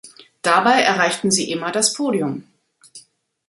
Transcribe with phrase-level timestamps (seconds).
[0.41, 2.45] Dabei erreichten sie immer das Podium.